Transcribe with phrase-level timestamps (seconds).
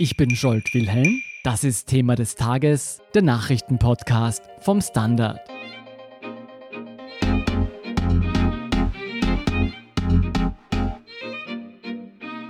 [0.00, 1.22] Ich bin Scholt Wilhelm.
[1.42, 5.40] Das ist Thema des Tages, der Nachrichtenpodcast vom Standard.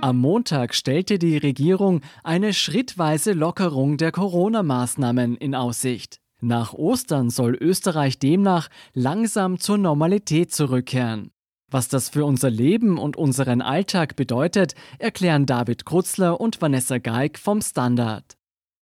[0.01, 6.19] Am Montag stellte die Regierung eine schrittweise Lockerung der Corona-Maßnahmen in Aussicht.
[6.41, 11.31] Nach Ostern soll Österreich demnach langsam zur Normalität zurückkehren.
[11.71, 17.37] Was das für unser Leben und unseren Alltag bedeutet, erklären David Krutzler und Vanessa Geig
[17.37, 18.37] vom Standard.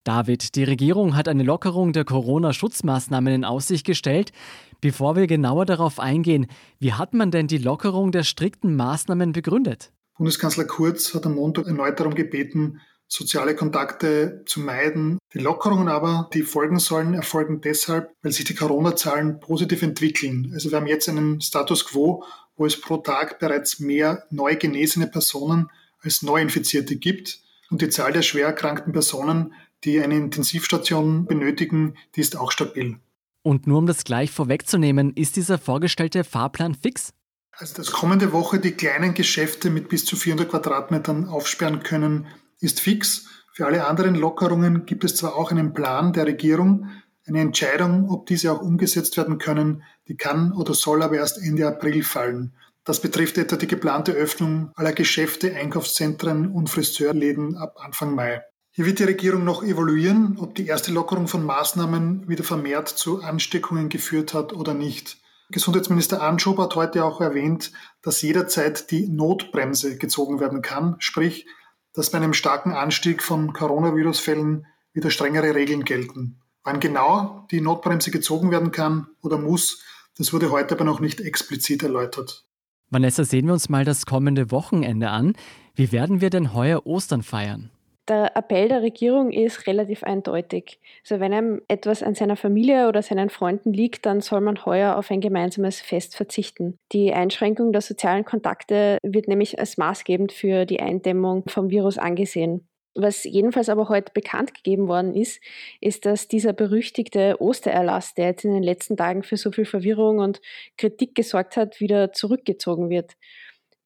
[0.03, 4.33] David, die Regierung hat eine Lockerung der Corona-Schutzmaßnahmen in Aussicht gestellt.
[4.81, 6.49] Bevor wir genauer darauf eingehen,
[6.81, 9.93] wie hat man denn die Lockerung der strikten Maßnahmen begründet?
[10.19, 15.19] Bundeskanzler Kurz hat am Montag erneut darum gebeten, soziale Kontakte zu meiden.
[15.35, 20.51] Die Lockerungen aber, die folgen sollen, erfolgen deshalb, weil sich die Corona-Zahlen positiv entwickeln.
[20.55, 22.25] Also wir haben jetzt einen Status quo,
[22.57, 25.71] wo es pro Tag bereits mehr neu genesene Personen
[26.01, 27.41] als Neuinfizierte gibt.
[27.71, 32.99] Und die Zahl der schwer erkrankten Personen, die eine Intensivstation benötigen, die ist auch stabil.
[33.43, 37.13] Und nur um das gleich vorwegzunehmen, ist dieser vorgestellte Fahrplan fix?
[37.53, 42.27] Also dass kommende Woche die kleinen Geschäfte mit bis zu 400 Quadratmetern aufsperren können,
[42.61, 43.27] ist fix.
[43.53, 46.89] Für alle anderen Lockerungen gibt es zwar auch einen Plan der Regierung,
[47.27, 51.67] eine Entscheidung, ob diese auch umgesetzt werden können, die kann oder soll aber erst Ende
[51.67, 52.55] April fallen.
[52.85, 58.43] Das betrifft etwa die geplante Öffnung aller Geschäfte, Einkaufszentren und Friseurläden ab Anfang Mai.
[58.73, 63.23] Hier wird die Regierung noch evaluieren, ob die erste Lockerung von Maßnahmen wieder vermehrt zu
[63.23, 65.19] Ansteckungen geführt hat oder nicht.
[65.51, 71.47] Gesundheitsminister Anschob hat heute auch erwähnt, dass jederzeit die Notbremse gezogen werden kann, sprich,
[71.93, 76.42] dass bei einem starken Anstieg von Coronavirus-Fällen wieder strengere Regeln gelten.
[76.65, 79.85] Wann genau die Notbremse gezogen werden kann oder muss,
[80.17, 82.45] das wurde heute aber noch nicht explizit erläutert.
[82.91, 85.35] Vanessa, sehen wir uns mal das kommende Wochenende an.
[85.75, 87.71] Wie werden wir denn heuer Ostern feiern?
[88.09, 90.81] Der Appell der Regierung ist relativ eindeutig.
[91.05, 94.97] Also wenn einem etwas an seiner Familie oder seinen Freunden liegt, dann soll man heuer
[94.97, 96.77] auf ein gemeinsames Fest verzichten.
[96.91, 102.67] Die Einschränkung der sozialen Kontakte wird nämlich als maßgebend für die Eindämmung vom Virus angesehen.
[102.95, 105.41] Was jedenfalls aber heute bekannt gegeben worden ist,
[105.81, 110.19] ist, dass dieser berüchtigte Ostererlass, der jetzt in den letzten Tagen für so viel Verwirrung
[110.19, 110.43] und
[110.77, 113.13] Kritik gesorgt hat, wieder zurückgezogen wird.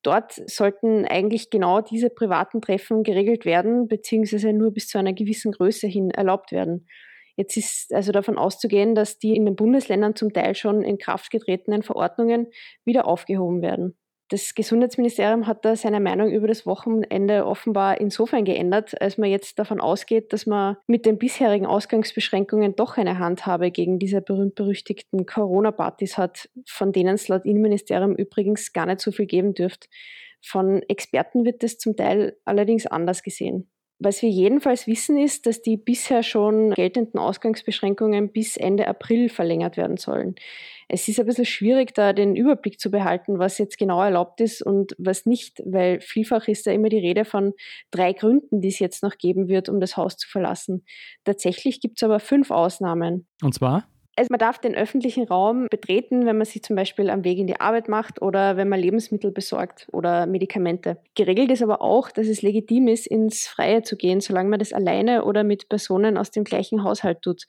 [0.02, 5.52] Dort sollten eigentlich genau diese privaten Treffen geregelt werden, beziehungsweise nur bis zu einer gewissen
[5.52, 6.86] Größe hin erlaubt werden.
[7.36, 11.30] Jetzt ist also davon auszugehen, dass die in den Bundesländern zum Teil schon in Kraft
[11.30, 12.48] getretenen Verordnungen
[12.84, 13.96] wieder aufgehoben werden.
[14.28, 19.60] Das Gesundheitsministerium hat da seine Meinung über das Wochenende offenbar insofern geändert, als man jetzt
[19.60, 26.18] davon ausgeht, dass man mit den bisherigen Ausgangsbeschränkungen doch eine Handhabe gegen diese berühmt-berüchtigten Corona-Partys
[26.18, 29.86] hat, von denen es laut Innenministerium übrigens gar nicht so viel geben dürfte.
[30.42, 33.70] Von Experten wird es zum Teil allerdings anders gesehen.
[33.98, 39.76] Was wir jedenfalls wissen ist, dass die bisher schon geltenden Ausgangsbeschränkungen bis Ende April verlängert
[39.76, 40.34] werden sollen.
[40.88, 44.62] Es ist ein bisschen schwierig, da den Überblick zu behalten, was jetzt genau erlaubt ist
[44.62, 47.54] und was nicht, weil vielfach ist da immer die Rede von
[47.90, 50.84] drei Gründen, die es jetzt noch geben wird, um das Haus zu verlassen.
[51.24, 53.26] Tatsächlich gibt es aber fünf Ausnahmen.
[53.42, 53.88] Und zwar?
[54.18, 57.46] Also man darf den öffentlichen Raum betreten, wenn man sich zum Beispiel am Weg in
[57.46, 60.96] die Arbeit macht oder wenn man Lebensmittel besorgt oder Medikamente.
[61.14, 64.72] Geregelt ist aber auch, dass es legitim ist, ins Freie zu gehen, solange man das
[64.72, 67.44] alleine oder mit Personen aus dem gleichen Haushalt tut.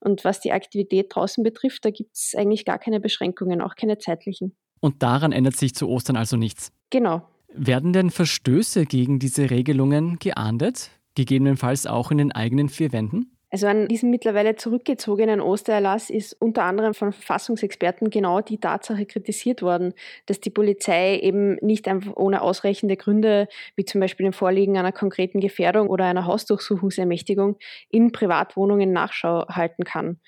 [0.00, 3.98] Und was die Aktivität draußen betrifft, da gibt es eigentlich gar keine Beschränkungen, auch keine
[3.98, 4.54] zeitlichen.
[4.78, 6.70] Und daran ändert sich zu Ostern also nichts.
[6.90, 7.22] Genau.
[7.52, 10.90] Werden denn Verstöße gegen diese Regelungen geahndet?
[11.16, 13.36] Gegebenenfalls auch in den eigenen vier Wänden?
[13.54, 19.60] Also an diesem mittlerweile zurückgezogenen Ostererlass ist unter anderem von Verfassungsexperten genau die Tatsache kritisiert
[19.60, 19.92] worden,
[20.24, 24.90] dass die Polizei eben nicht einfach ohne ausreichende Gründe, wie zum Beispiel dem Vorliegen einer
[24.90, 27.58] konkreten Gefährdung oder einer Hausdurchsuchungsermächtigung,
[27.90, 30.18] in Privatwohnungen Nachschau halten kann.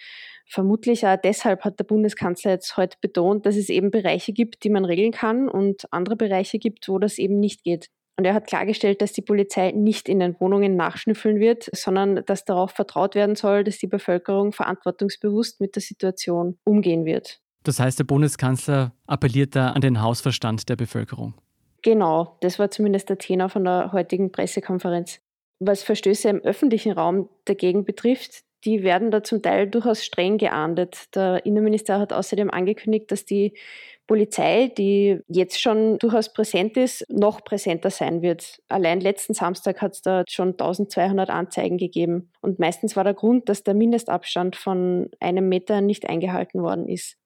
[0.47, 4.71] Vermutlich auch deshalb hat der Bundeskanzler jetzt heute betont, dass es eben Bereiche gibt, die
[4.71, 7.89] man regeln kann und andere Bereiche gibt, wo das eben nicht geht.
[8.17, 12.45] Und er hat klargestellt, dass die Polizei nicht in den Wohnungen nachschnüffeln wird, sondern dass
[12.45, 17.41] darauf vertraut werden soll, dass die Bevölkerung verantwortungsbewusst mit der Situation umgehen wird.
[17.65, 21.35] Das heißt, der Bundeskanzler appelliert da an den Hausverstand der Bevölkerung.
[21.83, 25.21] Genau, das war zumindest der Tenor von der heutigen Pressekonferenz.
[25.59, 31.15] Was Verstöße im öffentlichen Raum dagegen betrifft, die werden da zum Teil durchaus streng geahndet.
[31.15, 33.55] Der Innenminister hat außerdem angekündigt, dass die
[34.07, 38.61] Polizei, die jetzt schon durchaus präsent ist, noch präsenter sein wird.
[38.69, 42.31] Allein letzten Samstag hat es da schon 1200 Anzeigen gegeben.
[42.41, 47.17] Und meistens war der Grund, dass der Mindestabstand von einem Meter nicht eingehalten worden ist.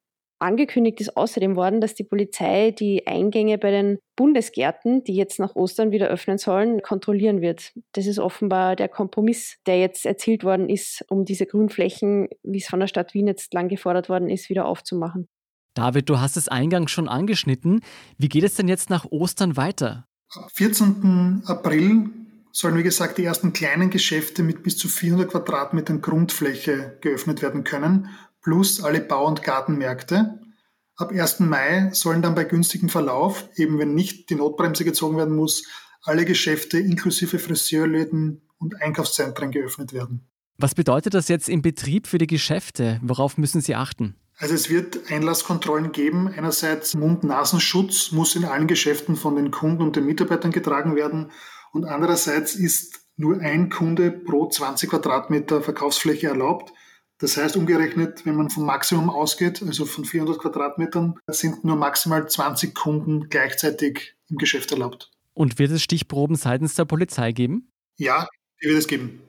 [0.40, 5.56] Angekündigt ist außerdem worden, dass die Polizei die Eingänge bei den Bundesgärten, die jetzt nach
[5.56, 7.72] Ostern wieder öffnen sollen, kontrollieren wird.
[7.92, 12.68] Das ist offenbar der Kompromiss, der jetzt erzielt worden ist, um diese Grünflächen, wie es
[12.68, 15.28] von der Stadt Wien jetzt lang gefordert worden ist, wieder aufzumachen.
[15.78, 17.82] David, du hast es eingangs schon angeschnitten.
[18.16, 20.08] Wie geht es denn jetzt nach Ostern weiter?
[20.34, 21.44] Am 14.
[21.46, 22.10] April
[22.50, 27.62] sollen, wie gesagt, die ersten kleinen Geschäfte mit bis zu 400 Quadratmetern Grundfläche geöffnet werden
[27.62, 28.08] können
[28.42, 30.40] plus alle Bau- und Gartenmärkte.
[30.96, 31.40] Ab 1.
[31.40, 35.64] Mai sollen dann bei günstigem Verlauf, eben wenn nicht die Notbremse gezogen werden muss,
[36.02, 40.26] alle Geschäfte inklusive Friseurläden und Einkaufszentren geöffnet werden.
[40.56, 42.98] Was bedeutet das jetzt im Betrieb für die Geschäfte?
[43.00, 44.16] Worauf müssen Sie achten?
[44.38, 46.28] Also es wird Einlasskontrollen geben.
[46.28, 51.32] Einerseits Mund-Nasenschutz muss in allen Geschäften von den Kunden und den Mitarbeitern getragen werden.
[51.72, 56.72] Und andererseits ist nur ein Kunde pro 20 Quadratmeter Verkaufsfläche erlaubt.
[57.18, 62.28] Das heißt, umgerechnet, wenn man vom Maximum ausgeht, also von 400 Quadratmetern, sind nur maximal
[62.28, 65.10] 20 Kunden gleichzeitig im Geschäft erlaubt.
[65.34, 67.72] Und wird es Stichproben seitens der Polizei geben?
[67.96, 68.28] Ja,
[68.62, 69.20] die wird es geben.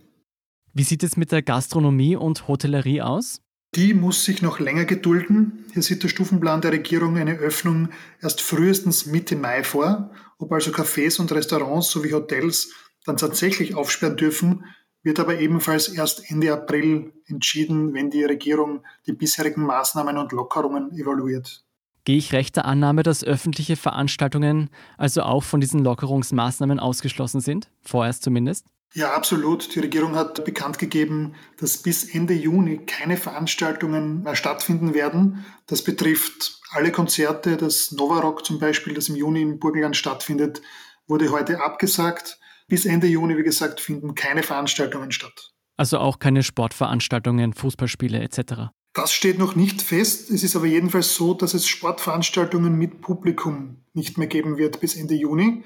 [0.73, 3.41] Wie sieht es mit der Gastronomie und Hotellerie aus?
[3.75, 5.65] Die muss sich noch länger gedulden.
[5.73, 7.89] Hier sieht der Stufenplan der Regierung eine Öffnung
[8.19, 10.11] erst frühestens Mitte Mai vor.
[10.39, 12.73] Ob also Cafés und Restaurants sowie Hotels
[13.05, 14.65] dann tatsächlich aufsperren dürfen,
[15.03, 20.91] wird aber ebenfalls erst Ende April entschieden, wenn die Regierung die bisherigen Maßnahmen und Lockerungen
[20.91, 21.63] evaluiert.
[22.05, 27.69] Gehe ich rechter Annahme, dass öffentliche Veranstaltungen also auch von diesen Lockerungsmaßnahmen ausgeschlossen sind?
[27.81, 28.65] Vorerst zumindest?
[28.93, 29.75] Ja, absolut.
[29.75, 35.45] Die Regierung hat bekannt gegeben, dass bis Ende Juni keine Veranstaltungen mehr stattfinden werden.
[35.67, 37.55] Das betrifft alle Konzerte.
[37.55, 40.61] Das Novarock zum Beispiel, das im Juni im Burgenland stattfindet,
[41.07, 42.39] wurde heute abgesagt.
[42.67, 45.51] Bis Ende Juni, wie gesagt, finden keine Veranstaltungen statt.
[45.77, 48.71] Also auch keine Sportveranstaltungen, Fußballspiele etc.
[48.93, 50.29] Das steht noch nicht fest.
[50.31, 54.95] Es ist aber jedenfalls so, dass es Sportveranstaltungen mit Publikum nicht mehr geben wird bis
[54.95, 55.63] Ende Juni.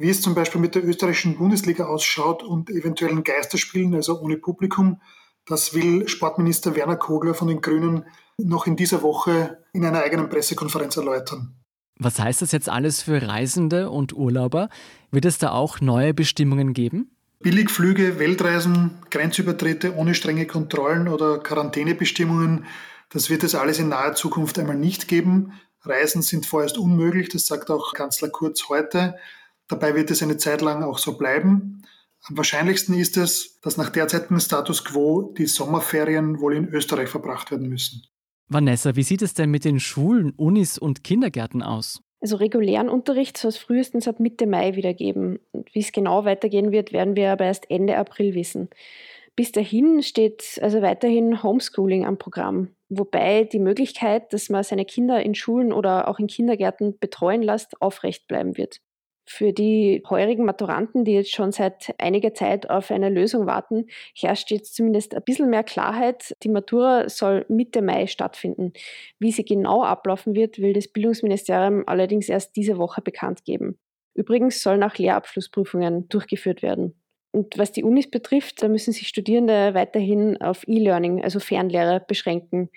[0.00, 5.02] Wie es zum Beispiel mit der österreichischen Bundesliga ausschaut und eventuellen Geisterspielen, also ohne Publikum,
[5.44, 8.06] das will Sportminister Werner Kogler von den Grünen
[8.38, 11.54] noch in dieser Woche in einer eigenen Pressekonferenz erläutern.
[11.98, 14.70] Was heißt das jetzt alles für Reisende und Urlauber?
[15.10, 17.14] Wird es da auch neue Bestimmungen geben?
[17.40, 22.64] Billigflüge, Weltreisen, Grenzübertritte ohne strenge Kontrollen oder Quarantänebestimmungen,
[23.10, 25.52] das wird es alles in naher Zukunft einmal nicht geben.
[25.82, 29.16] Reisen sind vorerst unmöglich, das sagt auch Kanzler Kurz heute.
[29.70, 31.82] Dabei wird es eine Zeit lang auch so bleiben.
[32.24, 37.50] Am wahrscheinlichsten ist es, dass nach derzeitigem Status quo die Sommerferien wohl in Österreich verbracht
[37.50, 38.02] werden müssen.
[38.48, 42.02] Vanessa, wie sieht es denn mit den Schulen, Unis und Kindergärten aus?
[42.20, 45.38] Also regulären Unterricht soll es frühestens ab Mitte Mai wieder geben.
[45.72, 48.68] Wie es genau weitergehen wird, werden wir aber erst Ende April wissen.
[49.36, 55.22] Bis dahin steht also weiterhin Homeschooling am Programm, wobei die Möglichkeit, dass man seine Kinder
[55.22, 58.80] in Schulen oder auch in Kindergärten betreuen lässt, aufrecht bleiben wird.
[59.32, 64.50] Für die heurigen Maturanten, die jetzt schon seit einiger Zeit auf eine Lösung warten, herrscht
[64.50, 66.34] jetzt zumindest ein bisschen mehr Klarheit.
[66.42, 68.72] Die Matura soll Mitte Mai stattfinden.
[69.20, 73.78] Wie sie genau ablaufen wird, will das Bildungsministerium allerdings erst diese Woche bekannt geben.
[74.14, 77.00] Übrigens sollen auch Lehrabschlussprüfungen durchgeführt werden.
[77.30, 82.68] Und was die Unis betrifft, da müssen sich Studierende weiterhin auf E-Learning, also Fernlehre, beschränken.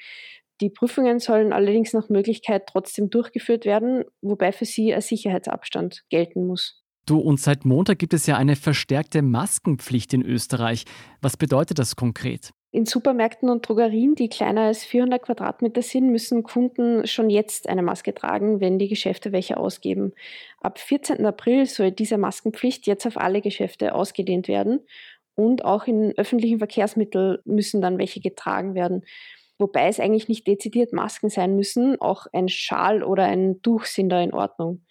[0.61, 6.45] Die Prüfungen sollen allerdings nach Möglichkeit trotzdem durchgeführt werden, wobei für sie ein Sicherheitsabstand gelten
[6.47, 6.83] muss.
[7.05, 10.85] Du, und seit Montag gibt es ja eine verstärkte Maskenpflicht in Österreich.
[11.21, 12.51] Was bedeutet das konkret?
[12.71, 17.83] In Supermärkten und Drogerien, die kleiner als 400 Quadratmeter sind, müssen Kunden schon jetzt eine
[17.83, 20.13] Maske tragen, wenn die Geschäfte welche ausgeben.
[20.59, 21.23] Ab 14.
[21.25, 24.79] April soll diese Maskenpflicht jetzt auf alle Geschäfte ausgedehnt werden
[25.35, 29.03] und auch in öffentlichen Verkehrsmitteln müssen dann welche getragen werden
[29.57, 34.09] wobei es eigentlich nicht dezidiert Masken sein müssen, auch ein Schal oder ein Tuch sind
[34.09, 34.81] da in Ordnung.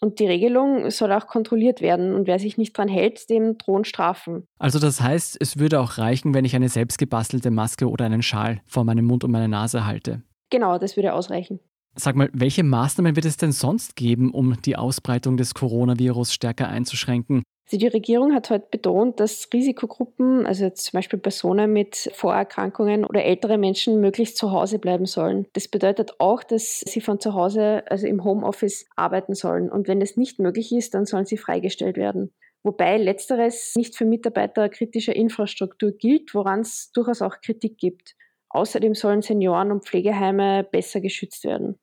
[0.00, 3.84] Und die Regelung soll auch kontrolliert werden und wer sich nicht dran hält, dem drohen
[3.84, 4.46] Strafen.
[4.58, 8.60] Also das heißt, es würde auch reichen, wenn ich eine selbstgebastelte Maske oder einen Schal
[8.66, 10.22] vor meinem Mund und meine Nase halte.
[10.50, 11.58] Genau, das würde ausreichen.
[12.00, 16.68] Sag mal, welche Maßnahmen wird es denn sonst geben, um die Ausbreitung des Coronavirus stärker
[16.68, 17.42] einzuschränken?
[17.66, 23.24] Also die Regierung hat heute betont, dass Risikogruppen, also zum Beispiel Personen mit Vorerkrankungen oder
[23.24, 25.46] ältere Menschen, möglichst zu Hause bleiben sollen.
[25.54, 29.68] Das bedeutet auch, dass sie von zu Hause, also im Homeoffice, arbeiten sollen.
[29.68, 32.32] Und wenn es nicht möglich ist, dann sollen sie freigestellt werden.
[32.62, 38.14] Wobei letzteres nicht für Mitarbeiter kritischer Infrastruktur gilt, woran es durchaus auch Kritik gibt.
[38.50, 41.76] Außerdem sollen Senioren und Pflegeheime besser geschützt werden.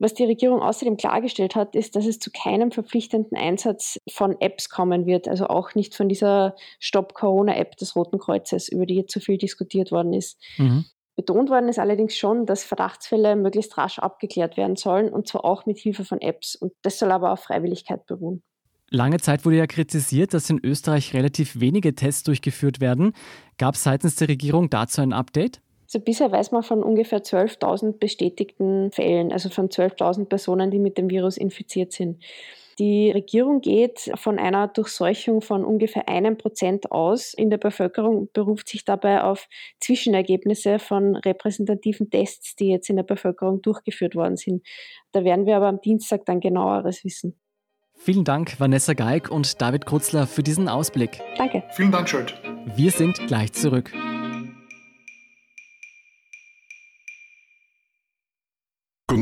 [0.00, 4.68] Was die Regierung außerdem klargestellt hat, ist, dass es zu keinem verpflichtenden Einsatz von Apps
[4.68, 9.20] kommen wird, also auch nicht von dieser Stop-Corona-App des Roten Kreuzes, über die jetzt so
[9.20, 10.40] viel diskutiert worden ist.
[10.56, 10.84] Mhm.
[11.16, 15.66] Betont worden ist allerdings schon, dass Verdachtsfälle möglichst rasch abgeklärt werden sollen und zwar auch
[15.66, 16.54] mit Hilfe von Apps.
[16.54, 18.44] Und das soll aber auf Freiwilligkeit beruhen.
[18.90, 23.14] Lange Zeit wurde ja kritisiert, dass in Österreich relativ wenige Tests durchgeführt werden.
[23.58, 25.60] Gab es seitens der Regierung dazu ein Update?
[25.88, 30.98] Also bisher weiß man von ungefähr 12.000 bestätigten Fällen, also von 12.000 Personen, die mit
[30.98, 32.22] dem Virus infiziert sind.
[32.78, 38.68] Die Regierung geht von einer Durchseuchung von ungefähr einem Prozent aus in der Bevölkerung, beruft
[38.68, 39.48] sich dabei auf
[39.80, 44.64] Zwischenergebnisse von repräsentativen Tests, die jetzt in der Bevölkerung durchgeführt worden sind.
[45.12, 47.40] Da werden wir aber am Dienstag dann genaueres wissen.
[47.94, 51.18] Vielen Dank, Vanessa Geig und David Krutzler, für diesen Ausblick.
[51.36, 51.64] Danke.
[51.70, 52.40] Vielen Dank, Schuld.
[52.76, 53.90] Wir sind gleich zurück.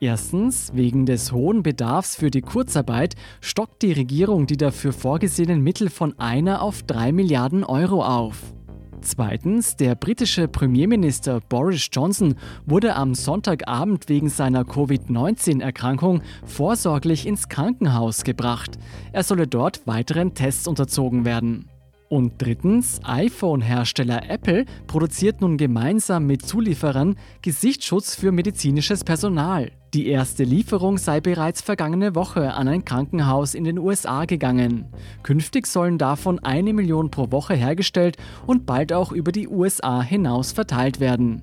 [0.00, 5.90] Erstens, wegen des hohen Bedarfs für die Kurzarbeit stockt die Regierung die dafür vorgesehenen Mittel
[5.90, 8.54] von einer auf drei Milliarden Euro auf.
[9.00, 18.22] Zweitens, der britische Premierminister Boris Johnson wurde am Sonntagabend wegen seiner Covid-19-Erkrankung vorsorglich ins Krankenhaus
[18.22, 18.78] gebracht.
[19.12, 21.68] Er solle dort weiteren Tests unterzogen werden.
[22.08, 29.70] Und drittens, iPhone-Hersteller Apple produziert nun gemeinsam mit Zulieferern Gesichtsschutz für medizinisches Personal.
[29.94, 34.84] Die erste Lieferung sei bereits vergangene Woche an ein Krankenhaus in den USA gegangen.
[35.22, 40.52] Künftig sollen davon eine Million pro Woche hergestellt und bald auch über die USA hinaus
[40.52, 41.42] verteilt werden.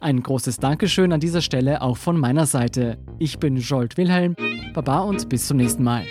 [0.00, 2.98] Ein großes Dankeschön an dieser Stelle auch von meiner Seite.
[3.18, 4.36] Ich bin Jolt Wilhelm.
[4.72, 6.04] Baba und bis zum nächsten Mal.